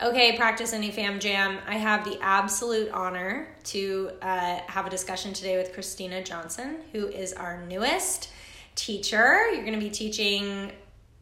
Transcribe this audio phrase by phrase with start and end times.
[0.00, 1.58] Okay, Practice Indy Fam Jam.
[1.66, 7.08] I have the absolute honor to uh, have a discussion today with Christina Johnson, who
[7.08, 8.28] is our newest
[8.74, 9.48] teacher.
[9.50, 10.70] You're going to be teaching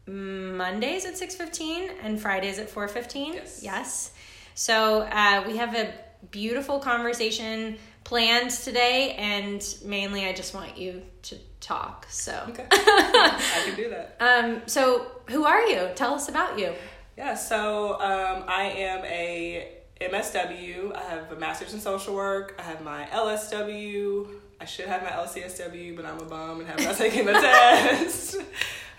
[0.07, 3.35] Mondays at 6.15 and Fridays at 4.15.
[3.35, 3.61] Yes.
[3.63, 4.11] Yes.
[4.55, 5.93] So uh, we have a
[6.31, 12.07] beautiful conversation planned today, and mainly I just want you to talk.
[12.09, 12.65] So, Okay.
[12.71, 14.17] I can do that.
[14.19, 15.89] um, so who are you?
[15.95, 16.73] Tell us about you.
[17.17, 19.71] Yeah, so um, I am a
[20.01, 20.95] MSW.
[20.95, 22.55] I have a master's in social work.
[22.59, 24.27] I have my LSW.
[24.59, 28.35] I should have my LCSW, but I'm a bum and have not taken the test.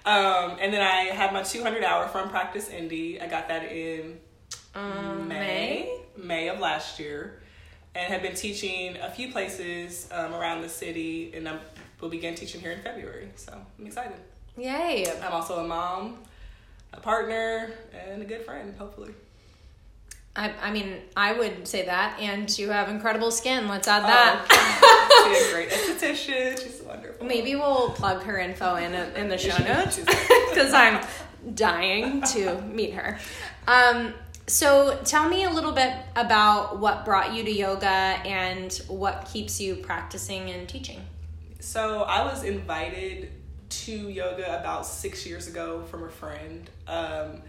[0.05, 3.21] Um, and then I have my 200 hour from Practice Indy.
[3.21, 4.19] I got that in
[4.75, 7.41] Um, May, May of last year,
[7.95, 11.59] and have been teaching a few places um, around the city, and I
[12.01, 13.31] will begin teaching here in February.
[13.37, 14.17] So I'm excited.
[14.57, 15.07] Yay.
[15.23, 16.19] I'm also a mom,
[16.97, 17.71] a partner,
[18.09, 19.13] and a good friend, hopefully.
[20.35, 23.69] I, I mean, I would say that, and you have incredible skin.
[23.69, 25.25] Let's add Oh, that.
[25.35, 26.63] she's a great esthetician.
[26.63, 27.27] She's wonderful.
[27.27, 31.05] Maybe we'll plug her info in in the show notes because I'm
[31.55, 33.19] dying to meet her.
[33.67, 34.13] Um,
[34.47, 39.59] so tell me a little bit about what brought you to yoga and what keeps
[39.61, 41.01] you practicing and teaching.
[41.61, 43.31] So I was invited
[43.69, 46.71] to yoga about six years ago from a friend.
[46.87, 47.43] Um,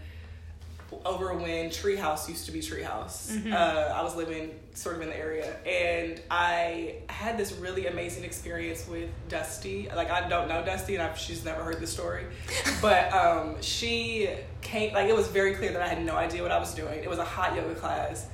[1.04, 3.52] over when Treehouse used to be Treehouse.
[3.52, 8.24] Uh, I was living sort of in the area, and I had this really amazing
[8.24, 9.88] experience with Dusty.
[9.94, 12.24] Like I don't know Dusty, and I've, she's never heard the story,
[12.82, 14.30] but um, she
[14.62, 14.94] came.
[14.94, 17.02] Like it was very clear that I had no idea what I was doing.
[17.02, 18.26] It was a hot yoga class.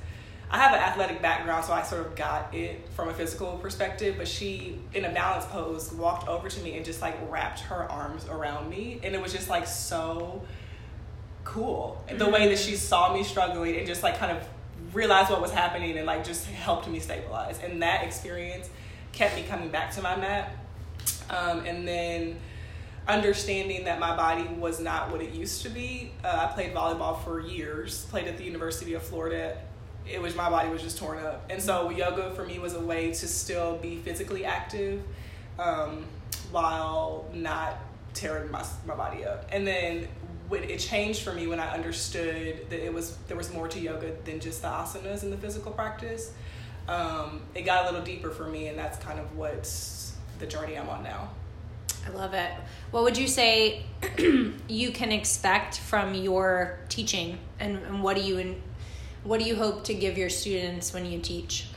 [0.49, 4.15] I have an athletic background, so I sort of got it from a physical perspective.
[4.17, 7.89] But she, in a balance pose, walked over to me and just like wrapped her
[7.91, 10.43] arms around me, and it was just like so
[11.43, 12.03] cool.
[12.17, 14.47] The way that she saw me struggling and just like kind of
[14.93, 17.59] realized what was happening and like just helped me stabilize.
[17.59, 18.69] And that experience
[19.11, 20.51] kept me coming back to my mat.
[21.29, 22.37] Um, and then
[23.07, 26.11] understanding that my body was not what it used to be.
[26.23, 29.57] Uh, I played volleyball for years, played at the University of Florida.
[30.11, 31.45] It was my body was just torn up.
[31.49, 35.01] And so yoga for me was a way to still be physically active
[35.57, 36.05] um,
[36.51, 37.77] while not
[38.13, 39.47] tearing my, my body up.
[39.51, 40.07] And then
[40.47, 43.79] when it changed for me when I understood that it was there was more to
[43.79, 46.31] yoga than just the asanas and the physical practice.
[46.87, 50.77] Um, it got a little deeper for me, and that's kind of what's the journey
[50.77, 51.29] I'm on now.
[52.05, 52.51] I love it.
[52.91, 53.83] What would you say
[54.67, 58.37] you can expect from your teaching, and, and what do you
[59.25, 61.67] what do you hope to give your students when you teach?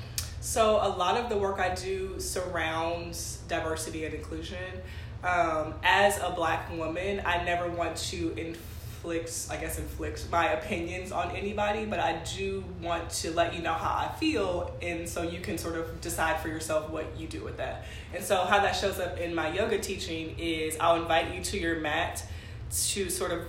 [0.40, 4.82] So a lot of the work I do surrounds diversity and inclusion.
[5.24, 11.10] Um, as a black woman, I never want to inflict, I guess, inflict my opinions
[11.10, 15.22] on anybody, but I do want to let you know how I feel, and so
[15.22, 17.86] you can sort of decide for yourself what you do with that.
[18.14, 21.58] And so, how that shows up in my yoga teaching is I'll invite you to
[21.58, 22.22] your mat
[22.70, 23.46] to sort of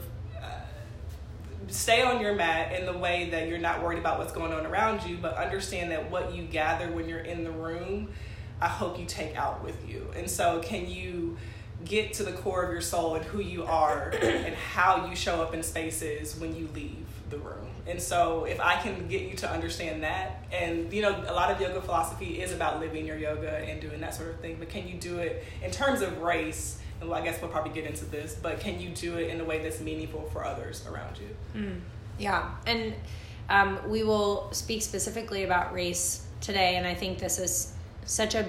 [1.69, 4.65] stay on your mat in the way that you're not worried about what's going on
[4.65, 8.09] around you, but understand that what you gather when you're in the room,
[8.61, 10.07] I hope you take out with you.
[10.15, 11.37] And so, can you
[11.85, 15.41] get to the core of your soul and who you are and how you show
[15.41, 17.67] up in spaces when you leave the room?
[17.87, 21.51] And so, if I can get you to understand that, and you know, a lot
[21.51, 24.69] of yoga philosophy is about living your yoga and doing that sort of thing, but
[24.69, 26.79] can you do it in terms of race?
[27.01, 29.45] Well, I guess we'll probably get into this, but can you do it in a
[29.45, 31.29] way that's meaningful for others around you?
[32.17, 32.93] Yeah, and
[33.49, 37.73] um, we will speak specifically about race today, and I think this is
[38.05, 38.45] such a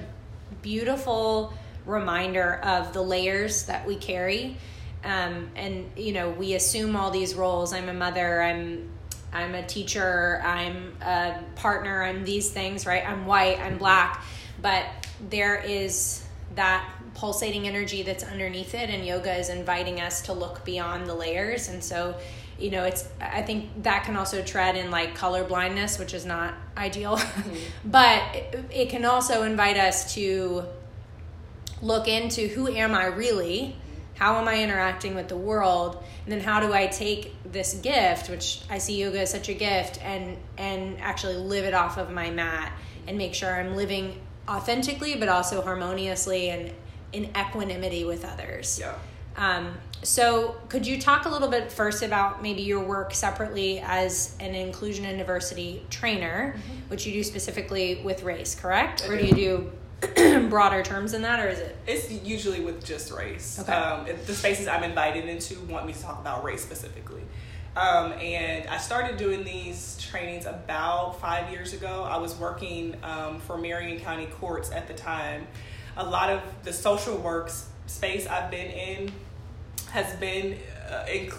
[0.62, 1.53] beautiful
[1.87, 4.56] reminder of the layers that we carry.
[5.05, 7.72] Um, and you know, we assume all these roles.
[7.72, 8.43] I'm a mother.
[8.43, 8.91] I'm
[9.32, 10.43] I'm a teacher.
[10.44, 12.03] I'm a partner.
[12.03, 13.09] I'm these things, right?
[13.09, 13.59] I'm white.
[13.61, 14.22] I'm black.
[14.61, 14.87] But
[15.28, 16.25] there is
[16.55, 21.14] that pulsating energy that's underneath it, and yoga is inviting us to look beyond the
[21.14, 21.69] layers.
[21.69, 22.16] And so,
[22.58, 26.25] you know, it's I think that can also tread in like color blindness, which is
[26.25, 27.56] not ideal, mm-hmm.
[27.84, 30.64] but it, it can also invite us to
[31.82, 33.76] look into who am I really?
[34.14, 36.02] How am I interacting with the world?
[36.25, 39.55] And then how do I take this gift, which I see yoga as such a
[39.55, 42.73] gift, and and actually live it off of my mat
[43.06, 46.73] and make sure I'm living authentically but also harmoniously and
[47.12, 48.79] in equanimity with others.
[48.81, 48.95] Yeah.
[49.37, 54.35] Um, so, could you talk a little bit first about maybe your work separately as
[54.41, 56.57] an inclusion and diversity trainer,
[56.89, 59.05] which you do specifically with race, correct?
[59.05, 59.41] I or do do.
[59.41, 59.73] you
[60.17, 61.77] do broader terms than that, or is it?
[61.87, 63.59] It's usually with just race.
[63.61, 63.73] Okay.
[63.73, 67.23] Um, the spaces I'm invited into want me to talk about race specifically.
[67.77, 72.03] Um, and I started doing these trainings about five years ago.
[72.09, 75.47] I was working um, for Marion County Courts at the time.
[75.96, 77.50] A lot of the social work
[77.87, 79.12] space I've been in
[79.90, 80.56] has been
[80.88, 81.37] uh, inc-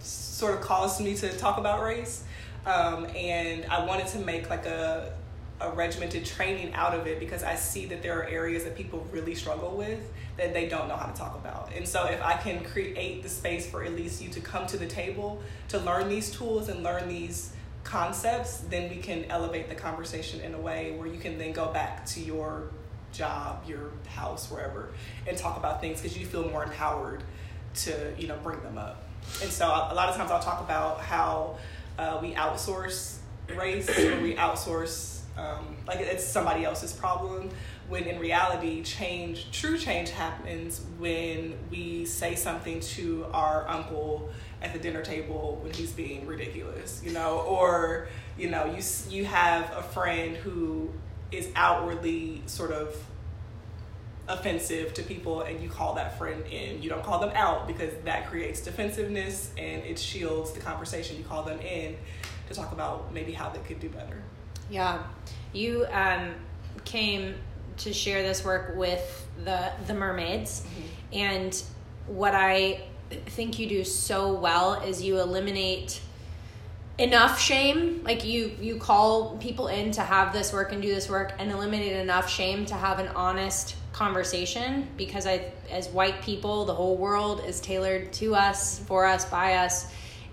[0.00, 2.24] sort of caused me to talk about race.
[2.66, 5.12] Um, and I wanted to make like a
[5.60, 9.06] a regimented training out of it because I see that there are areas that people
[9.12, 10.00] really struggle with
[10.36, 11.70] that they don't know how to talk about.
[11.76, 14.78] And so if I can create the space for at least you to come to
[14.78, 17.52] the table to learn these tools and learn these
[17.84, 21.70] concepts, then we can elevate the conversation in a way where you can then go
[21.72, 22.70] back to your
[23.12, 24.90] job, your house, wherever,
[25.26, 27.22] and talk about things because you feel more empowered
[27.74, 29.04] to, you know, bring them up.
[29.42, 31.58] And so a lot of times I'll talk about how
[31.98, 33.18] uh, we outsource
[33.56, 37.50] race or we outsource um, like it's somebody else's problem
[37.88, 44.30] when in reality change true change happens when we say something to our uncle
[44.62, 48.08] at the dinner table when he's being ridiculous you know or
[48.38, 50.90] you know you you have a friend who
[51.32, 52.94] is outwardly sort of
[54.28, 57.92] offensive to people and you call that friend in you don't call them out because
[58.04, 61.16] that creates defensiveness and it shields the conversation.
[61.16, 61.96] You call them in
[62.48, 64.22] to talk about maybe how they could do better.
[64.70, 65.02] Yeah.
[65.52, 66.34] You um,
[66.84, 67.34] came
[67.78, 71.14] to share this work with the the mermaids, mm-hmm.
[71.14, 71.62] and
[72.06, 72.82] what I
[73.26, 76.00] think you do so well is you eliminate
[77.00, 81.08] enough shame like you you call people in to have this work and do this
[81.08, 86.64] work and eliminate enough shame to have an honest conversation because i as white people
[86.64, 89.90] the whole world is tailored to us for us by us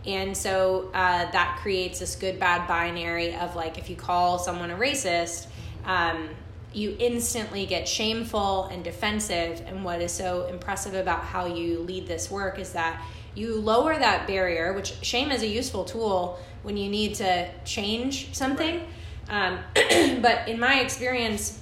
[0.08, 4.72] and so uh, that creates this good bad binary of like if you call someone
[4.72, 5.48] a racist,
[5.86, 6.30] um,
[6.74, 9.62] you instantly get shameful and defensive.
[9.68, 13.04] And what is so impressive about how you lead this work is that
[13.36, 18.34] you lower that barrier, which shame is a useful tool when you need to change
[18.34, 18.86] something.
[19.30, 19.48] Right.
[19.48, 21.62] Um, but in my experience,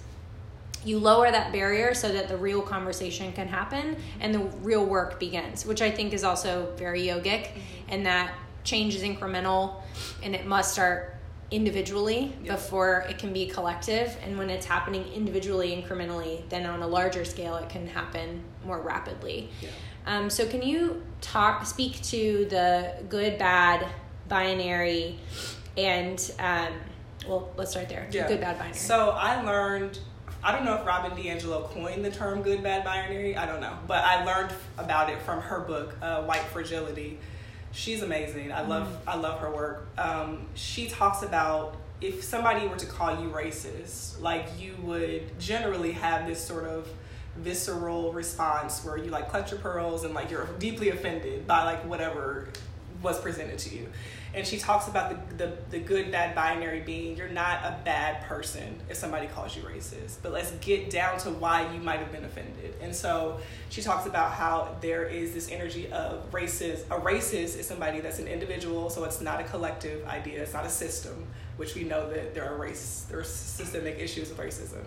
[0.83, 5.19] you lower that barrier so that the real conversation can happen and the real work
[5.19, 7.59] begins, which I think is also very yogic, mm-hmm.
[7.89, 9.83] and that change is incremental
[10.23, 11.13] and it must start
[11.51, 12.55] individually yep.
[12.55, 14.17] before it can be collective.
[14.23, 18.81] And when it's happening individually, incrementally, then on a larger scale, it can happen more
[18.81, 19.49] rapidly.
[19.61, 19.69] Yeah.
[20.07, 23.87] Um, so, can you talk, speak to the good, bad,
[24.27, 25.19] binary,
[25.77, 26.73] and um,
[27.27, 28.07] well, let's start there.
[28.11, 28.27] Yeah.
[28.27, 28.75] Good, bad, binary.
[28.75, 29.99] So, I learned
[30.45, 33.35] I don't know if Robin DiAngelo coined the term good, bad, binary.
[33.35, 33.75] I don't know.
[33.87, 37.17] But I learned about it from her book, uh, White Fragility.
[37.71, 38.51] She's amazing.
[38.51, 39.11] I love mm.
[39.11, 39.87] I love her work.
[39.97, 45.93] Um, she talks about if somebody were to call you racist, like you would generally
[45.93, 46.87] have this sort of
[47.37, 51.83] visceral response where you like clutch your pearls and like you're deeply offended by like
[51.85, 52.49] whatever
[53.01, 53.87] was presented to you.
[54.33, 57.15] And she talks about the, the, the good bad binary being.
[57.15, 60.17] You're not a bad person if somebody calls you racist.
[60.21, 62.75] But let's get down to why you might have been offended.
[62.81, 63.39] And so
[63.69, 68.19] she talks about how there is this energy of racist a racist is somebody that's
[68.19, 71.25] an individual so it's not a collective idea it's not a system
[71.57, 74.83] which we know that there are race there are systemic issues of racism.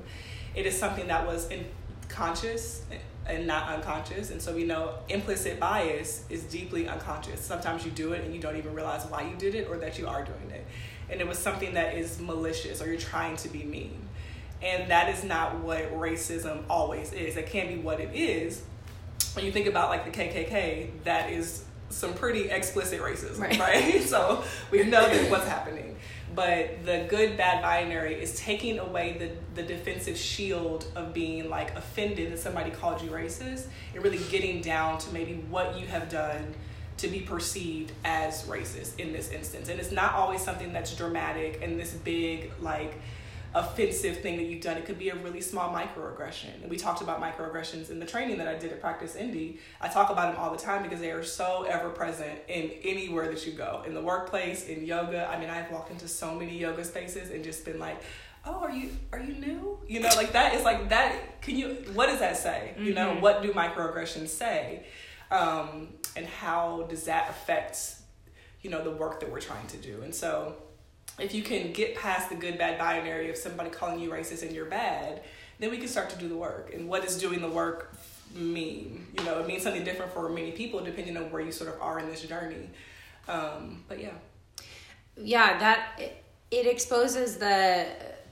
[0.55, 1.65] It is something that was in
[2.09, 2.83] conscious
[3.29, 4.31] and not unconscious.
[4.31, 7.41] And so we know implicit bias is deeply unconscious.
[7.41, 9.99] Sometimes you do it and you don't even realize why you did it or that
[9.99, 10.67] you are doing it.
[11.11, 14.09] And it was something that is malicious or you're trying to be mean.
[14.63, 17.37] And that is not what racism always is.
[17.37, 18.63] It can't be what it is.
[19.35, 23.59] When you think about like the KKK, that is some pretty explicit racism, right?
[23.59, 24.03] right?
[24.07, 25.97] so we know that what's happening
[26.39, 31.75] but the good bad binary is taking away the, the defensive shield of being like
[31.77, 36.09] offended that somebody called you racist and really getting down to maybe what you have
[36.09, 36.55] done
[36.97, 41.61] to be perceived as racist in this instance and it's not always something that's dramatic
[41.61, 42.95] and this big like
[43.59, 44.77] offensive thing that you've done.
[44.77, 46.63] It could be a really small microaggression.
[46.63, 49.59] And we talked about microaggressions in the training that I did at Practice Indy.
[49.81, 53.29] I talk about them all the time because they are so ever present in anywhere
[53.29, 53.83] that you go.
[53.87, 55.29] In the workplace, in yoga.
[55.29, 58.03] I mean, I've walked into so many yoga spaces and just been like,
[58.47, 61.77] oh are you are you new you know like that is like that can you
[61.93, 63.21] what does that say you know mm-hmm.
[63.21, 64.87] what do microaggressions say
[65.31, 67.97] um, and how does that affect
[68.63, 70.57] you know the work that we're trying to do and so
[71.19, 74.53] if you can get past the good bad binary of somebody calling you racist and
[74.53, 75.23] you're bad,
[75.59, 76.73] then we can start to do the work.
[76.73, 77.93] And what does doing the work
[78.35, 79.07] mean?
[79.19, 81.81] You know, it means something different for many people depending on where you sort of
[81.81, 82.71] are in this journey.
[83.27, 84.15] Um, but yeah.
[85.17, 87.87] Yeah, that it, it exposes the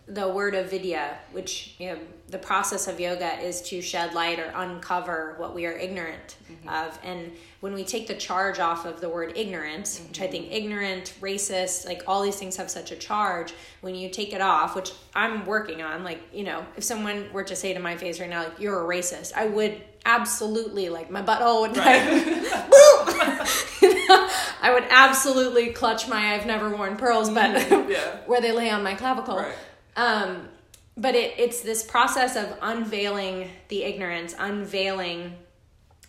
[0.09, 1.99] the word avidya, which you know,
[2.29, 6.69] the process of yoga is to shed light or uncover what we are ignorant mm-hmm.
[6.69, 6.99] of.
[7.03, 10.09] And when we take the charge off of the word ignorant, mm-hmm.
[10.09, 14.09] which I think ignorant, racist, like all these things have such a charge, when you
[14.09, 17.75] take it off, which I'm working on, like, you know, if someone were to say
[17.75, 21.63] to my face right now, like, you're a racist, I would absolutely, like, my butthole
[21.63, 22.13] would right.
[22.13, 22.27] like,
[24.09, 27.91] I would absolutely clutch my I've never worn pearls, but mm-hmm.
[27.91, 28.19] yeah.
[28.27, 29.39] where they lay on my clavicle.
[29.39, 29.55] Right.
[29.97, 30.49] Um,
[30.97, 35.35] but it, it's this process of unveiling the ignorance, unveiling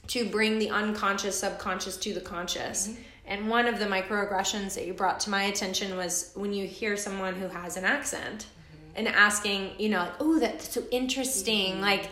[0.07, 2.87] to bring the unconscious, subconscious to the conscious.
[2.87, 3.01] Mm-hmm.
[3.25, 6.95] And one of the microaggressions that you brought to my attention was when you hear
[6.95, 8.91] someone who has an accent mm-hmm.
[8.95, 11.73] and asking, you know, like, oh, that's so interesting.
[11.73, 11.81] Mm-hmm.
[11.81, 12.09] Like,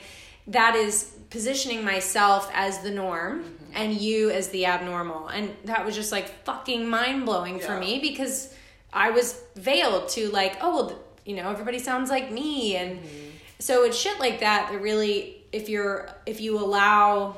[0.47, 3.71] that is positioning myself as the norm mm-hmm.
[3.73, 5.27] and you as the abnormal.
[5.29, 7.65] And that was just like fucking mind blowing yeah.
[7.65, 8.53] for me because
[8.91, 12.75] I was veiled to like, oh, well, you know, everybody sounds like me.
[12.75, 13.29] And mm-hmm.
[13.59, 17.37] so it's shit like that that really, if you're, if you allow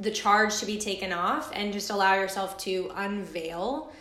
[0.00, 3.92] the charge to be taken off and just allow yourself to unveil,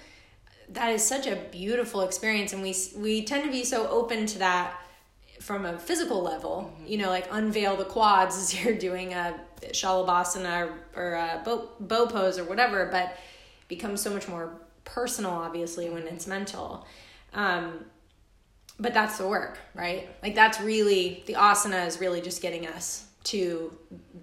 [0.70, 2.54] that is such a beautiful experience.
[2.54, 4.82] And we, we tend to be so open to that
[5.40, 6.88] from a physical level, mm-hmm.
[6.92, 11.70] you know, like unveil the quads as you're doing a shalabhasana or, or a bow,
[11.80, 13.18] bow pose or whatever, but
[13.68, 16.86] becomes so much more personal, obviously, when it's mental.
[17.34, 17.86] Um,
[18.80, 20.10] but that's the work, right?
[20.22, 23.76] Like that's really the asana is really just getting us to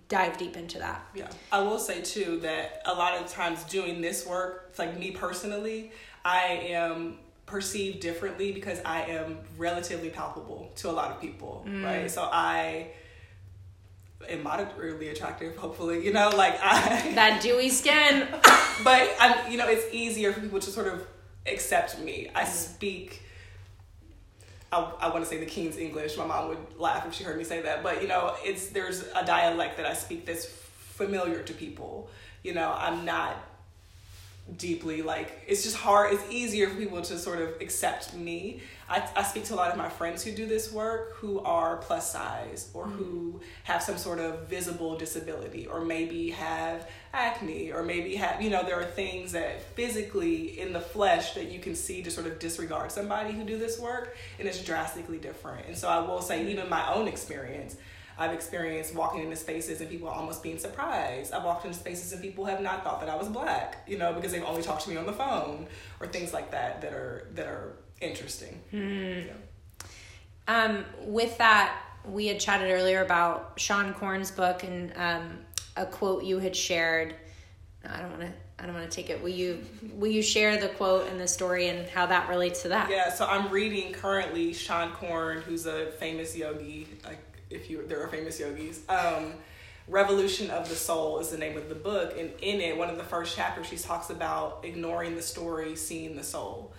[0.09, 1.05] dive deep into that.
[1.15, 1.29] Yeah.
[1.51, 5.93] I will say too that a lot of times doing this work, like me personally,
[6.25, 11.85] I am perceived differently because I am relatively palpable to a lot of people, mm.
[11.85, 12.11] right?
[12.11, 12.89] So I
[14.29, 18.29] am moderately attractive, hopefully, you know, like I that dewy skin.
[18.85, 21.07] but I'm, you know, it's easier for people to sort of
[21.47, 22.31] accept me.
[22.35, 22.49] I mm.
[22.49, 23.23] speak
[24.73, 26.17] I, I want to say the King's English.
[26.17, 27.83] My mom would laugh if she heard me say that.
[27.83, 32.09] But you know, it's there's a dialect that I speak that's familiar to people.
[32.43, 33.37] You know, I'm not
[34.59, 38.61] deeply like it's just hard it's easier for people to sort of accept me
[38.93, 41.79] I, I speak to a lot of my friends who do this work who are
[41.79, 42.99] plus size or mm-hmm.
[42.99, 48.51] who have some sort of visible disability or maybe have acne or maybe have you
[48.51, 52.27] know there are things that physically in the flesh that you can see to sort
[52.27, 56.21] of disregard somebody who do this work and it's drastically different and so i will
[56.21, 57.77] say even my own experience
[58.19, 61.33] I've experienced walking into spaces and people almost being surprised.
[61.33, 64.13] I've walked into spaces and people have not thought that I was black, you know,
[64.13, 65.67] because they've only talked to me on the phone
[65.99, 68.61] or things like that that are that are interesting.
[68.73, 69.27] Mm.
[69.27, 69.33] Yeah.
[70.49, 75.39] Um, with that, we had chatted earlier about Seane Corn's book and um,
[75.77, 77.15] a quote you had shared.
[77.89, 78.33] I don't want to.
[78.59, 79.21] I don't want to take it.
[79.21, 82.69] Will you will you share the quote and the story and how that relates to
[82.69, 82.91] that?
[82.91, 86.87] Yeah, so I'm reading currently Sean Corn, who's a famous yogi.
[87.05, 87.19] Like
[87.51, 88.81] if you there are famous yogis.
[88.89, 89.35] Um,
[89.89, 92.97] Revolution of the Soul is the name of the book, and in it, one of
[92.97, 96.73] the first chapters, she talks about ignoring the story, seeing the soul.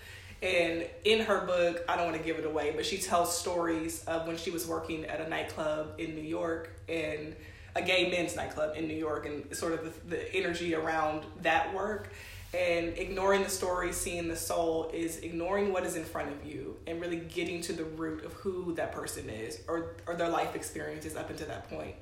[0.43, 4.03] And in her book, I don't want to give it away, but she tells stories
[4.03, 7.33] of when she was working at a nightclub in New York and
[7.75, 11.73] a gay men's nightclub in New York and sort of the, the energy around that
[11.73, 12.09] work.
[12.53, 16.75] And ignoring the story, seeing the soul is ignoring what is in front of you
[16.87, 20.55] and really getting to the root of who that person is or, or their life
[20.55, 21.95] experiences up until that point.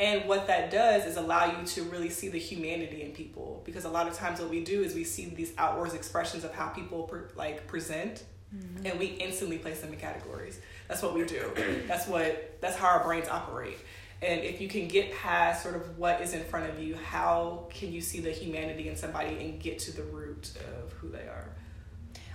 [0.00, 3.84] And what that does is allow you to really see the humanity in people because
[3.84, 6.68] a lot of times what we do is we see these outwards expressions of how
[6.68, 8.24] people pre- like present
[8.54, 8.86] mm-hmm.
[8.86, 10.60] and we instantly place them in categories.
[10.86, 11.50] That's what we do.
[11.88, 13.78] that's what that's how our brains operate.
[14.22, 17.66] And if you can get past sort of what is in front of you, how
[17.70, 20.52] can you see the humanity in somebody and get to the root
[20.82, 21.50] of who they are?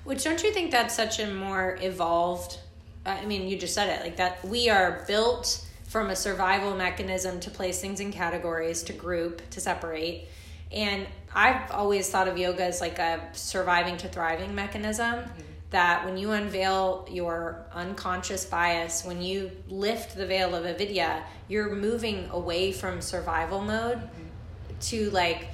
[0.04, 2.60] Which don't you think that's such a more evolved
[3.06, 7.40] I mean, you just said it like that we are built from a survival mechanism
[7.40, 10.28] to place things in categories, to group, to separate.
[10.72, 15.14] And I've always thought of yoga as like a surviving to thriving mechanism.
[15.20, 15.42] Mm-hmm.
[15.70, 21.76] That when you unveil your unconscious bias, when you lift the veil of avidya, you're
[21.76, 24.80] moving away from survival mode mm-hmm.
[24.90, 25.48] to like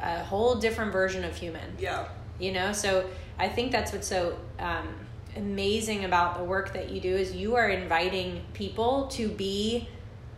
[0.00, 1.76] a whole different version of human.
[1.78, 2.08] Yeah.
[2.40, 3.08] You know, so
[3.38, 4.88] I think that's what's so um,
[5.36, 9.88] amazing about the work that you do is you are inviting people to be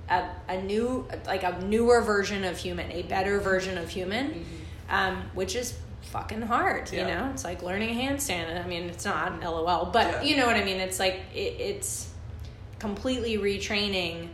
[0.09, 4.95] a, a new like a newer version of human a better version of human mm-hmm.
[4.95, 7.01] um, which is fucking hard yeah.
[7.01, 10.23] you know it's like learning a handstand i mean it's not lol but yeah.
[10.23, 12.11] you know what i mean it's like it, it's
[12.79, 14.29] completely retraining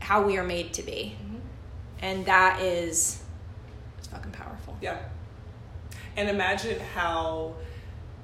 [0.00, 1.36] how we are made to be mm-hmm.
[2.00, 3.22] and that is
[3.98, 4.98] it's fucking powerful yeah
[6.16, 7.54] and imagine how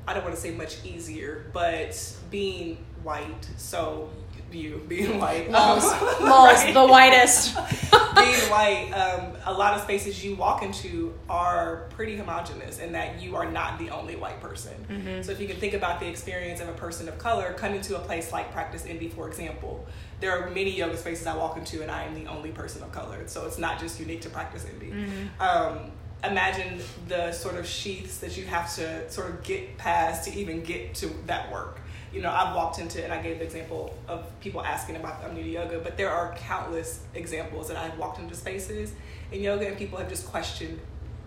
[0.07, 4.11] I don't want to say much easier, but being white, so
[4.55, 6.75] you being white, Moles, um, right?
[6.75, 7.55] the whitest.
[8.17, 13.21] being white, um, a lot of spaces you walk into are pretty homogenous in that
[13.21, 14.75] you are not the only white person.
[14.89, 15.23] Mm-hmm.
[15.23, 17.97] So if you can think about the experience of a person of color coming to
[17.97, 19.87] a place like Practice Indy, for example,
[20.21, 22.93] there are many yoga spaces I walk into and I am the only person of
[22.93, 23.27] color.
[23.27, 24.91] So it's not just unique to Practice Indy.
[24.91, 25.43] Mm-hmm.
[25.43, 25.93] Um,
[26.23, 30.63] imagine the sort of sheaths that you have to sort of get past to even
[30.63, 31.81] get to that work
[32.13, 35.35] you know, I've walked into, and I gave the example of people asking about I'm
[35.35, 38.93] new to yoga, but there are countless examples that I've walked into spaces
[39.31, 40.81] in yoga and people have just questioned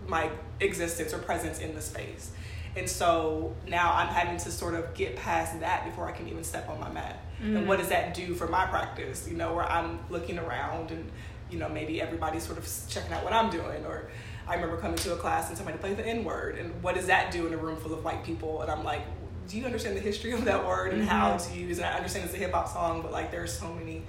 [0.06, 2.32] my existence or presence in the space.
[2.76, 6.44] And so now I'm having to sort of get past that before I can even
[6.44, 7.24] step on my mat.
[7.40, 7.56] Mm-hmm.
[7.56, 9.26] And what does that do for my practice?
[9.28, 11.10] You know, where I'm looking around and,
[11.50, 13.86] you know, maybe everybody's sort of checking out what I'm doing.
[13.86, 14.10] Or
[14.46, 16.58] I remember coming to a class and somebody played the N word.
[16.58, 18.62] And what does that do in a room full of white people?
[18.62, 19.02] And I'm like,
[19.48, 21.10] do you understand the history of that word and mm-hmm.
[21.10, 23.72] how to use and I understand it's a hip hop song, but like there's so
[23.72, 24.02] many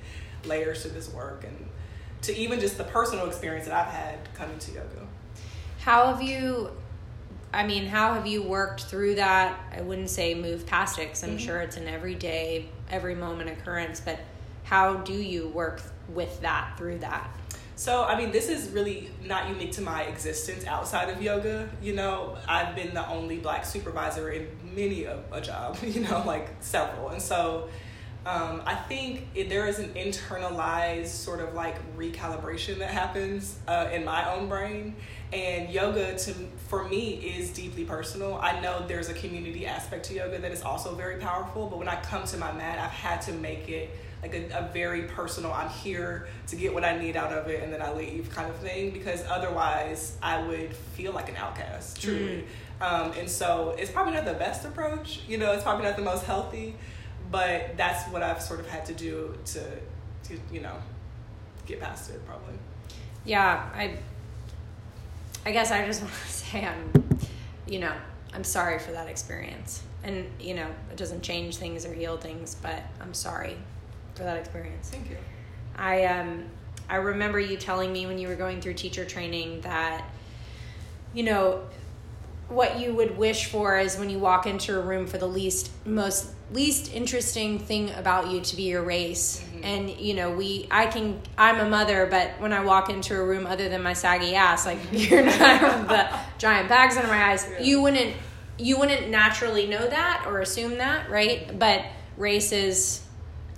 [0.45, 1.69] layers to this work and
[2.23, 5.07] to even just the personal experience that I've had coming to yoga.
[5.79, 6.71] How have you
[7.53, 9.57] I mean, how have you worked through that?
[9.73, 11.37] I wouldn't say move past it because I'm mm-hmm.
[11.37, 14.19] sure it's an everyday, every moment occurrence, but
[14.63, 17.29] how do you work with that through that?
[17.77, 21.69] So, I mean, this is really not unique to my existence outside of yoga.
[21.81, 26.23] You know, I've been the only black supervisor in many a, a job, you know,
[26.25, 27.09] like several.
[27.09, 27.67] And so
[28.25, 33.89] um, I think it, there is an internalized sort of like recalibration that happens uh,
[33.91, 34.95] in my own brain.
[35.31, 36.33] And yoga, to
[36.69, 38.39] for me, is deeply personal.
[38.41, 41.89] I know there's a community aspect to yoga that is also very powerful, but when
[41.89, 43.91] I come to my mat, I've had to make it
[44.21, 47.63] like a, a, very personal i'm here to get what i need out of it
[47.63, 52.01] and then i leave kind of thing because otherwise i would feel like an outcast
[52.01, 52.43] truly.
[52.81, 52.85] Mm.
[52.85, 56.03] um, and so it's probably not the best approach you know it's probably not the
[56.03, 56.75] most healthy
[57.31, 59.61] but that's what i've sort of had to do to,
[60.23, 60.75] to you know
[61.65, 62.53] get past it probably.
[63.25, 63.97] Yeah i
[65.45, 67.19] i guess i just want to say i'm
[67.67, 67.93] you know
[68.33, 69.81] i'm sorry for that experience.
[70.03, 73.57] And you know it doesn't change things or heal things but i'm sorry
[74.15, 74.89] for that experience.
[74.89, 75.17] Thank you.
[75.75, 76.45] I um
[76.89, 80.05] I remember you telling me when you were going through teacher training that
[81.13, 81.63] you know
[82.47, 85.71] what you would wish for is when you walk into a room for the least
[85.85, 89.63] most least interesting thing about you to be your race mm-hmm.
[89.63, 93.25] and you know we i can i'm a mother but when i walk into a
[93.25, 97.47] room other than my saggy ass like you're not the giant bags under my eyes
[97.49, 97.61] yeah.
[97.61, 98.15] you wouldn't
[98.59, 101.83] you wouldn't naturally know that or assume that right but
[102.15, 103.04] race is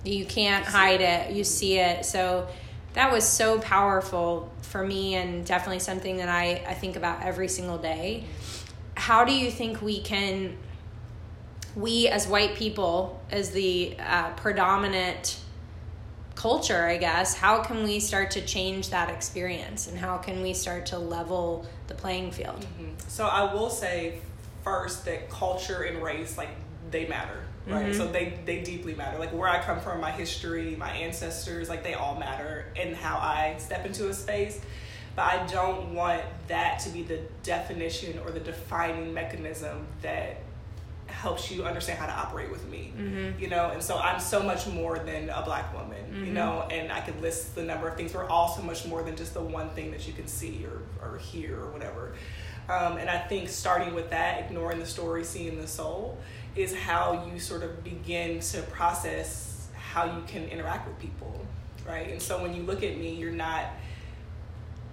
[0.04, 1.32] you can't hide it.
[1.32, 2.04] You see it.
[2.04, 2.48] So
[2.94, 7.48] that was so powerful for me and definitely something that I, I think about every
[7.48, 8.24] single day.
[8.94, 10.56] How do you think we can,
[11.76, 15.38] we as white people, as the uh, predominant
[16.34, 20.54] culture, I guess, how can we start to change that experience and how can we
[20.54, 22.60] start to level the playing field?
[22.60, 22.92] Mm-hmm.
[23.08, 24.20] So I will say
[24.62, 26.50] first that culture and race, like,
[26.90, 27.86] they matter right?
[27.86, 27.98] Mm-hmm.
[27.98, 29.18] So they they deeply matter.
[29.18, 33.16] Like where I come from, my history, my ancestors, like they all matter in how
[33.18, 34.60] I step into a space.
[35.14, 40.38] But I don't want that to be the definition or the defining mechanism that
[41.06, 43.40] helps you understand how to operate with me mm-hmm.
[43.40, 46.26] you know and so i'm so much more than a black woman mm-hmm.
[46.26, 49.02] you know and i could list the number of things we're all so much more
[49.02, 52.12] than just the one thing that you can see or, or hear or whatever
[52.68, 56.18] um, and i think starting with that ignoring the story seeing the soul
[56.58, 61.46] is how you sort of begin to process how you can interact with people,
[61.86, 62.08] right?
[62.10, 63.66] And so when you look at me, you're not,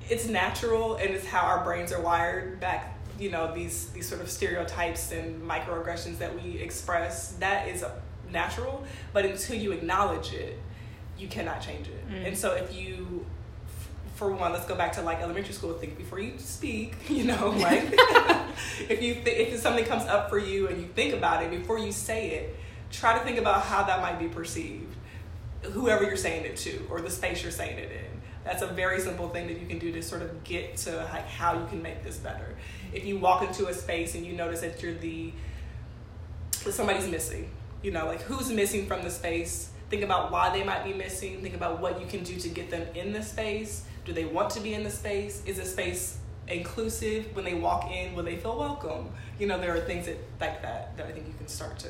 [0.10, 4.22] it's natural and it's how our brains are wired back you know these these sort
[4.22, 7.84] of stereotypes and microaggressions that we express that is
[8.30, 10.60] natural but until you acknowledge it
[11.18, 12.28] you cannot change it mm.
[12.28, 13.26] and so if you
[14.16, 15.74] for one, let's go back to like elementary school.
[15.74, 16.96] Think before you speak.
[17.10, 17.94] You know, like
[18.90, 21.78] if you th- if something comes up for you and you think about it before
[21.78, 22.56] you say it,
[22.92, 24.94] try to think about how that might be perceived,
[25.62, 28.22] whoever you're saying it to, or the space you're saying it in.
[28.44, 31.28] That's a very simple thing that you can do to sort of get to like
[31.28, 32.56] how you can make this better.
[32.92, 35.32] If you walk into a space and you notice that you're the
[36.64, 37.50] that somebody's missing,
[37.82, 39.70] you know, like who's missing from the space.
[39.88, 41.42] Think about why they might be missing.
[41.42, 44.52] Think about what you can do to get them in the space do they want
[44.52, 45.44] to be in the space?
[45.46, 48.16] Is the space inclusive when they walk in?
[48.16, 49.10] Will they feel welcome?
[49.40, 51.90] You know, there are things that like that that I think you can start to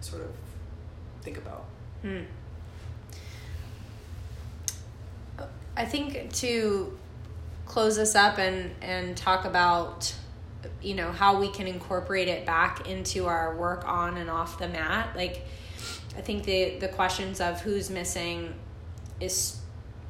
[0.00, 0.30] sort of
[1.22, 1.64] think about.
[2.02, 2.22] Hmm.
[5.76, 6.98] I think to
[7.66, 10.12] close this up and and talk about
[10.82, 14.68] you know how we can incorporate it back into our work on and off the
[14.68, 15.46] mat like
[16.18, 18.52] i think the the questions of who's missing
[19.20, 19.59] is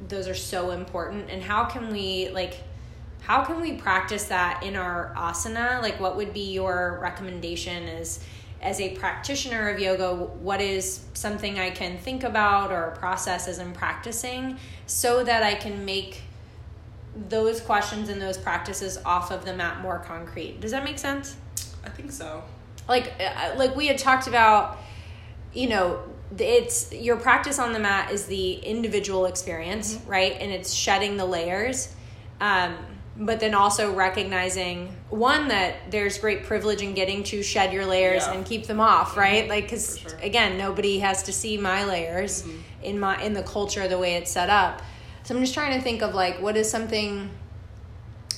[0.07, 1.29] those are so important.
[1.29, 2.57] And how can we like
[3.21, 5.81] how can we practice that in our asana?
[5.81, 8.23] Like what would be your recommendation as
[8.61, 13.57] as a practitioner of yoga what is something i can think about or process as
[13.57, 16.21] i'm practicing so that i can make
[17.15, 20.59] those questions and those practices off of the mat more concrete?
[20.61, 21.35] Does that make sense?
[21.83, 22.43] I think so.
[22.87, 24.77] Like uh, like we had talked about
[25.53, 26.03] you know
[26.39, 30.09] it's your practice on the mat is the individual experience mm-hmm.
[30.09, 31.93] right and it's shedding the layers
[32.39, 32.75] um,
[33.17, 38.25] but then also recognizing one that there's great privilege in getting to shed your layers
[38.25, 38.33] yeah.
[38.33, 39.49] and keep them off right mm-hmm.
[39.49, 40.17] like because sure.
[40.21, 42.57] again nobody has to see my layers mm-hmm.
[42.83, 44.81] in my in the culture the way it's set up
[45.23, 47.29] so i'm just trying to think of like what is something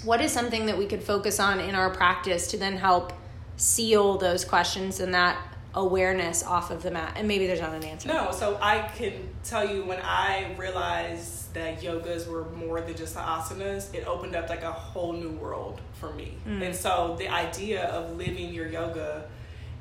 [0.03, 3.13] what is something that we could focus on in our practice to then help
[3.55, 5.37] seal those questions and that
[5.75, 9.13] awareness off of the mat and maybe there's not an answer no so i can
[9.43, 14.35] tell you when i realized that yogas were more than just the asanas, it opened
[14.35, 16.33] up like a whole new world for me.
[16.47, 16.61] Mm.
[16.61, 19.25] And so the idea of living your yoga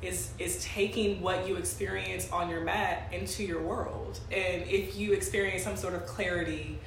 [0.02, 4.20] is is taking what you experience on your mat into your world.
[4.30, 6.78] And if you experience some sort of clarity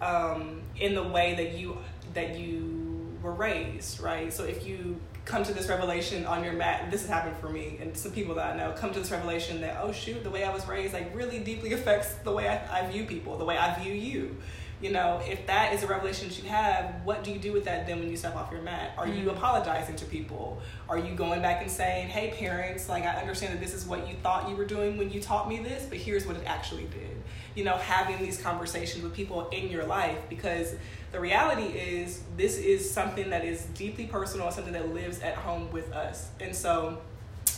[0.00, 1.78] um, in the way that you
[2.14, 2.87] that you
[3.22, 4.32] were raised, right?
[4.32, 7.78] So if you come to this revelation on your mat, this has happened for me
[7.80, 10.44] and some people that I know, come to this revelation that, oh shoot, the way
[10.44, 13.58] I was raised like really deeply affects the way I, I view people, the way
[13.58, 14.36] I view you.
[14.80, 17.64] You know, if that is a revelation that you have, what do you do with
[17.64, 18.92] that then when you step off your mat?
[18.96, 19.32] Are you mm.
[19.32, 20.62] apologizing to people?
[20.88, 24.08] Are you going back and saying, hey, parents, like I understand that this is what
[24.08, 26.84] you thought you were doing when you taught me this, but here's what it actually
[26.84, 27.20] did?
[27.56, 30.76] You know, having these conversations with people in your life because
[31.12, 35.70] the reality is this is something that is deeply personal something that lives at home
[35.72, 36.30] with us.
[36.40, 36.98] And so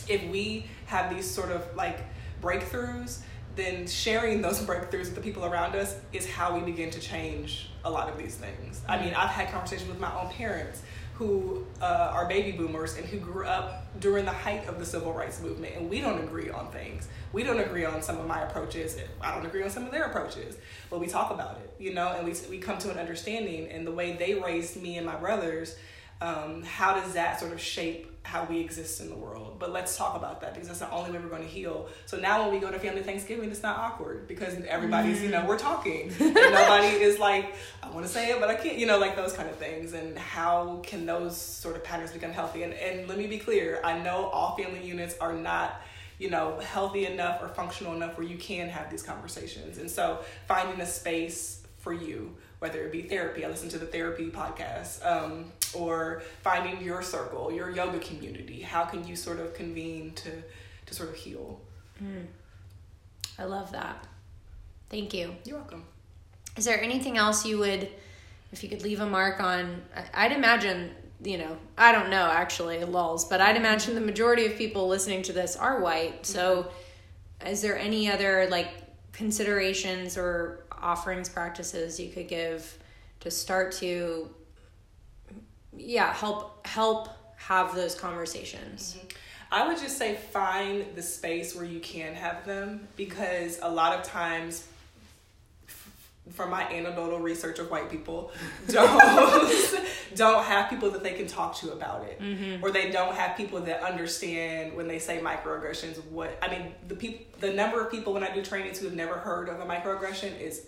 [0.07, 1.99] if we have these sort of like
[2.41, 3.19] breakthroughs
[3.55, 7.69] then sharing those breakthroughs with the people around us is how we begin to change
[7.83, 8.81] a lot of these things.
[8.87, 9.05] I mm-hmm.
[9.05, 10.81] mean i've had conversations with my own parents
[11.21, 15.13] who uh, are baby boomers and who grew up during the height of the civil
[15.13, 15.75] rights movement.
[15.75, 17.07] And we don't agree on things.
[17.31, 18.97] We don't agree on some of my approaches.
[19.21, 20.57] I don't agree on some of their approaches
[20.89, 23.69] but we talk about it you know and we, we come to an understanding.
[23.69, 25.75] And the way they raised me and my brothers
[26.21, 29.57] um, how does that sort of shape how we exist in the world.
[29.59, 31.89] But let's talk about that because that's the only way we're going to heal.
[32.05, 35.23] So now when we go to family Thanksgiving, it's not awkward because everybody's, mm.
[35.23, 36.11] you know, we're talking.
[36.19, 39.15] and nobody is like, I want to say it, but I can't, you know, like
[39.15, 39.93] those kind of things.
[39.93, 42.63] And how can those sort of patterns become healthy?
[42.63, 45.81] And, and let me be clear I know all family units are not
[46.19, 49.79] you know, healthy enough or functional enough where you can have these conversations.
[49.79, 53.87] And so finding a space for you, whether it be therapy, I listen to the
[53.87, 58.61] therapy podcast, um, or finding your circle, your yoga community.
[58.61, 60.29] How can you sort of convene to,
[60.85, 61.59] to sort of heal?
[62.01, 62.27] Mm.
[63.39, 64.05] I love that.
[64.91, 65.35] Thank you.
[65.43, 65.85] You're welcome.
[66.55, 67.89] Is there anything else you would,
[68.51, 69.81] if you could leave a mark on?
[70.13, 70.91] I'd imagine
[71.23, 75.23] you know, I don't know actually, lulls, but I'd imagine the majority of people listening
[75.23, 76.25] to this are white.
[76.25, 76.71] So,
[77.45, 78.69] is there any other like
[79.13, 82.77] considerations or offerings practices you could give
[83.21, 84.29] to start to,
[85.75, 88.97] yeah, help help have those conversations?
[88.97, 89.07] Mm-hmm.
[89.53, 93.99] I would just say find the space where you can have them because a lot
[93.99, 94.65] of times
[96.29, 98.31] from my anecdotal research of white people
[98.69, 99.81] don't
[100.15, 102.63] don't have people that they can talk to about it mm-hmm.
[102.63, 106.95] or they don't have people that understand when they say microaggressions what i mean the
[106.95, 109.65] people the number of people when i do trainings who have never heard of a
[109.65, 110.67] microaggression is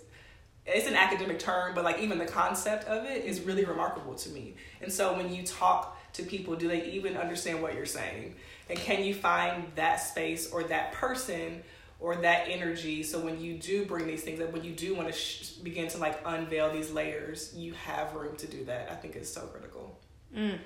[0.66, 4.28] it's an academic term but like even the concept of it is really remarkable to
[4.30, 4.54] me.
[4.80, 8.36] And so when you talk to people do they even understand what you're saying?
[8.70, 11.62] And can you find that space or that person
[12.00, 13.02] or that energy?
[13.02, 15.88] So when you do bring these things up when you do want to sh- begin
[15.88, 18.90] to like unveil these layers you have room to do that.
[18.90, 19.98] I think is so critical.
[20.34, 20.58] Mm.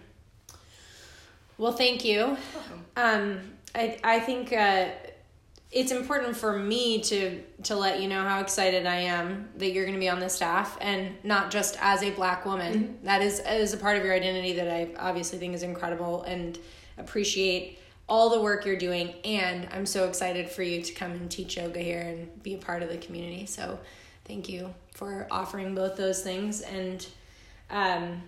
[1.58, 2.36] well thank you.
[2.96, 3.40] Um,
[3.74, 4.88] I, I think uh,
[5.70, 9.84] it's important for me to to let you know how excited I am that you're
[9.84, 12.74] going to be on the staff and not just as a black woman.
[12.74, 13.06] Mm-hmm.
[13.06, 16.58] That is is a part of your identity that I obviously think is incredible and
[16.96, 17.78] appreciate
[18.08, 21.56] all the work you're doing and i'm so excited for you to come and teach
[21.56, 23.78] yoga here and be a part of the community so
[24.24, 27.06] thank you for offering both those things and
[27.70, 28.22] um,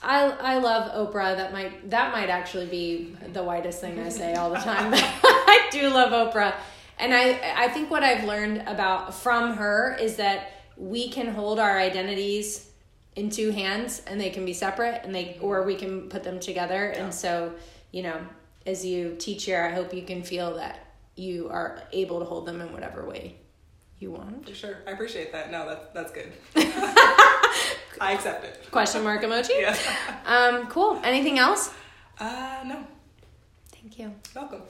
[0.00, 1.36] I I love Oprah.
[1.36, 4.92] That might that might actually be the whitest thing I say all the time.
[4.94, 6.54] I do love Oprah,
[6.98, 11.58] and I I think what I've learned about from her is that we can hold
[11.58, 12.68] our identities
[13.16, 16.38] in two hands and they can be separate and they or we can put them
[16.38, 17.02] together Yeah.
[17.04, 17.52] and so
[17.90, 18.18] you know
[18.66, 22.46] as you teach here i hope you can feel that you are able to hold
[22.46, 23.34] them in whatever way
[23.98, 24.76] you want For sure.
[24.86, 25.50] I appreciate that.
[25.50, 26.30] No, that's that's good.
[28.00, 28.70] I accept it.
[28.70, 29.76] question mark emoji Yeah.
[30.34, 31.74] um cool anything else
[32.20, 32.78] Uh no.
[33.72, 34.62] thank you Welcome.